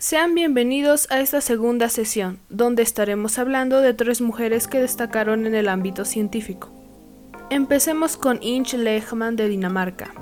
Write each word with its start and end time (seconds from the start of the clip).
Sean 0.00 0.36
bienvenidos 0.36 1.10
a 1.10 1.18
esta 1.18 1.40
segunda 1.40 1.88
sesión, 1.88 2.38
donde 2.50 2.84
estaremos 2.84 3.36
hablando 3.36 3.80
de 3.80 3.94
tres 3.94 4.20
mujeres 4.20 4.68
que 4.68 4.78
destacaron 4.78 5.44
en 5.44 5.56
el 5.56 5.68
ámbito 5.68 6.04
científico. 6.04 6.70
Empecemos 7.50 8.16
con 8.16 8.40
Inch 8.40 8.74
Lehmann 8.74 9.34
de 9.34 9.48
Dinamarca. 9.48 10.14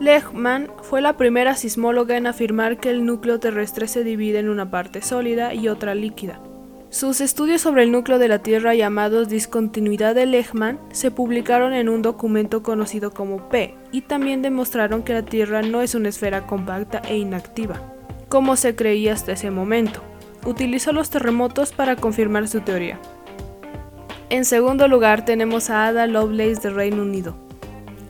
Lehmann 0.00 0.72
fue 0.80 1.02
la 1.02 1.18
primera 1.18 1.54
sismóloga 1.54 2.16
en 2.16 2.26
afirmar 2.26 2.80
que 2.80 2.88
el 2.88 3.04
núcleo 3.04 3.38
terrestre 3.38 3.88
se 3.88 4.04
divide 4.04 4.38
en 4.38 4.48
una 4.48 4.70
parte 4.70 5.02
sólida 5.02 5.52
y 5.52 5.68
otra 5.68 5.94
líquida. 5.94 6.40
Sus 6.88 7.20
estudios 7.20 7.60
sobre 7.60 7.82
el 7.82 7.92
núcleo 7.92 8.18
de 8.18 8.28
la 8.28 8.38
Tierra 8.38 8.74
llamados 8.74 9.28
discontinuidad 9.28 10.14
de 10.14 10.24
Lehmann 10.24 10.80
se 10.92 11.10
publicaron 11.10 11.74
en 11.74 11.90
un 11.90 12.00
documento 12.00 12.62
conocido 12.62 13.10
como 13.10 13.50
P 13.50 13.74
y 13.92 14.00
también 14.00 14.40
demostraron 14.40 15.02
que 15.02 15.12
la 15.12 15.26
Tierra 15.26 15.60
no 15.60 15.82
es 15.82 15.94
una 15.94 16.08
esfera 16.08 16.46
compacta 16.46 17.02
e 17.06 17.18
inactiva, 17.18 17.82
como 18.30 18.56
se 18.56 18.74
creía 18.74 19.12
hasta 19.12 19.32
ese 19.32 19.50
momento. 19.50 20.00
Utilizó 20.46 20.92
los 20.92 21.10
terremotos 21.10 21.72
para 21.72 21.96
confirmar 21.96 22.48
su 22.48 22.62
teoría. 22.62 22.98
En 24.30 24.46
segundo 24.46 24.88
lugar 24.88 25.26
tenemos 25.26 25.68
a 25.68 25.84
Ada 25.88 26.06
Lovelace 26.06 26.62
de 26.62 26.70
Reino 26.70 27.02
Unido. 27.02 27.36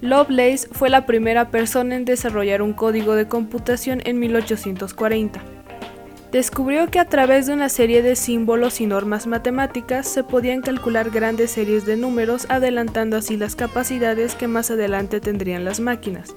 Lovelace 0.00 0.68
fue 0.72 0.88
la 0.88 1.04
primera 1.04 1.50
persona 1.50 1.96
en 1.96 2.06
desarrollar 2.06 2.62
un 2.62 2.72
código 2.72 3.14
de 3.14 3.28
computación 3.28 4.00
en 4.04 4.18
1840 4.20 5.42
descubrió 6.34 6.90
que 6.90 6.98
a 6.98 7.04
través 7.04 7.46
de 7.46 7.52
una 7.52 7.68
serie 7.68 8.02
de 8.02 8.16
símbolos 8.16 8.80
y 8.80 8.86
normas 8.86 9.28
matemáticas 9.28 10.08
se 10.08 10.24
podían 10.24 10.62
calcular 10.62 11.10
grandes 11.10 11.52
series 11.52 11.86
de 11.86 11.96
números 11.96 12.46
adelantando 12.48 13.16
así 13.16 13.36
las 13.36 13.54
capacidades 13.54 14.34
que 14.34 14.48
más 14.48 14.72
adelante 14.72 15.20
tendrían 15.20 15.64
las 15.64 15.78
máquinas. 15.78 16.34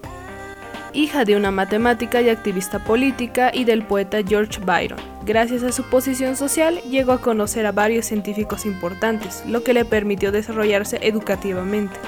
Hija 0.93 1.25
de 1.25 1.35
una 1.35 1.51
matemática 1.51 2.21
y 2.21 2.29
activista 2.29 2.79
política 2.79 3.51
y 3.53 3.65
del 3.65 3.83
poeta 3.83 4.19
George 4.25 4.59
Byron, 4.63 4.99
gracias 5.25 5.63
a 5.63 5.71
su 5.71 5.83
posición 5.83 6.35
social 6.35 6.79
llegó 6.89 7.11
a 7.11 7.21
conocer 7.21 7.65
a 7.65 7.71
varios 7.71 8.05
científicos 8.05 8.65
importantes, 8.65 9.43
lo 9.45 9.63
que 9.63 9.73
le 9.73 9.85
permitió 9.85 10.31
desarrollarse 10.31 10.99
educativamente. 11.01 11.99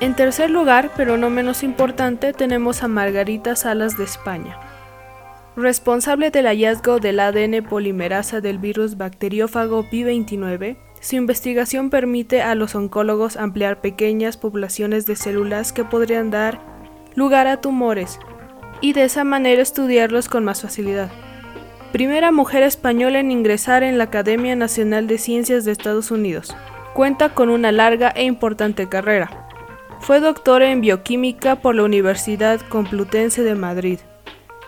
En 0.00 0.14
tercer 0.14 0.50
lugar, 0.50 0.90
pero 0.96 1.16
no 1.16 1.30
menos 1.30 1.62
importante, 1.62 2.32
tenemos 2.32 2.82
a 2.82 2.88
Margarita 2.88 3.56
Salas 3.56 3.96
de 3.96 4.04
España, 4.04 4.58
Responsable 5.56 6.30
del 6.30 6.46
hallazgo 6.46 7.00
del 7.00 7.18
ADN 7.18 7.64
polimerasa 7.68 8.40
del 8.40 8.58
virus 8.58 8.96
bacteriófago 8.96 9.84
P29, 9.84 10.76
su 11.00 11.16
investigación 11.16 11.90
permite 11.90 12.40
a 12.40 12.54
los 12.54 12.74
oncólogos 12.74 13.36
ampliar 13.36 13.80
pequeñas 13.80 14.36
poblaciones 14.36 15.06
de 15.06 15.16
células 15.16 15.72
que 15.72 15.84
podrían 15.84 16.30
dar 16.30 16.60
lugar 17.14 17.46
a 17.46 17.60
tumores 17.60 18.18
y 18.80 18.92
de 18.92 19.04
esa 19.04 19.24
manera 19.24 19.62
estudiarlos 19.62 20.28
con 20.28 20.44
más 20.44 20.62
facilidad. 20.62 21.10
Primera 21.92 22.30
mujer 22.30 22.62
española 22.62 23.18
en 23.18 23.32
ingresar 23.32 23.82
en 23.82 23.98
la 23.98 24.04
Academia 24.04 24.54
Nacional 24.54 25.06
de 25.06 25.18
Ciencias 25.18 25.64
de 25.64 25.72
Estados 25.72 26.10
Unidos. 26.10 26.54
Cuenta 26.94 27.34
con 27.34 27.50
una 27.50 27.72
larga 27.72 28.10
e 28.10 28.24
importante 28.24 28.88
carrera. 28.88 29.48
Fue 30.00 30.20
doctora 30.20 30.70
en 30.70 30.80
bioquímica 30.80 31.56
por 31.56 31.74
la 31.74 31.82
Universidad 31.82 32.60
Complutense 32.68 33.42
de 33.42 33.54
Madrid 33.54 33.98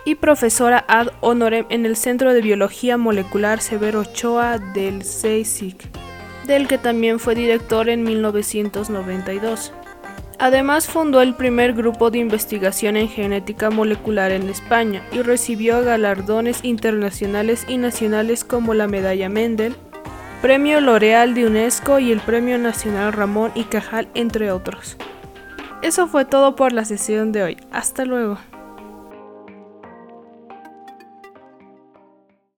y 0.05 0.15
profesora 0.15 0.83
ad 0.87 1.07
honorem 1.21 1.65
en 1.69 1.85
el 1.85 1.95
Centro 1.95 2.33
de 2.33 2.41
Biología 2.41 2.97
Molecular 2.97 3.61
Severo 3.61 4.01
Ochoa 4.01 4.57
del 4.57 4.99
CSIC, 4.99 5.89
del 6.45 6.67
que 6.67 6.77
también 6.77 7.19
fue 7.19 7.35
director 7.35 7.89
en 7.89 8.03
1992. 8.03 9.73
Además 10.43 10.87
fundó 10.87 11.21
el 11.21 11.35
primer 11.35 11.71
grupo 11.71 12.11
de 12.11 12.17
investigación 12.17 12.97
en 12.97 13.07
genética 13.07 13.69
molecular 13.69 14.33
en 14.33 14.49
España 14.49 15.01
y 15.13 15.21
recibió 15.21 15.81
galardones 15.81 16.65
internacionales 16.65 17.63
y 17.69 17.77
nacionales 17.77 18.43
como 18.43 18.73
la 18.73 18.87
Medalla 18.87 19.29
Mendel, 19.29 19.73
Premio 20.41 20.81
L'Oreal 20.81 21.33
de 21.33 21.47
UNESCO 21.47 21.99
y 21.99 22.11
el 22.11 22.19
Premio 22.19 22.57
Nacional 22.57 23.13
Ramón 23.13 23.53
y 23.55 23.63
Cajal, 23.63 24.09
entre 24.15 24.51
otros. 24.51 24.97
Eso 25.81 26.07
fue 26.07 26.25
todo 26.25 26.57
por 26.57 26.73
la 26.73 26.83
sesión 26.83 27.31
de 27.31 27.43
hoy. 27.43 27.57
Hasta 27.71 28.03
luego. 28.03 28.37